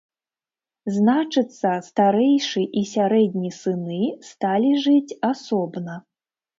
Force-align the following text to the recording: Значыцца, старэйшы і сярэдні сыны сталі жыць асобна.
Значыцца, 0.95 1.69
старэйшы 1.89 2.65
і 2.83 2.85
сярэдні 2.95 3.55
сыны 3.61 4.01
сталі 4.33 4.77
жыць 4.89 5.17
асобна. 5.33 6.05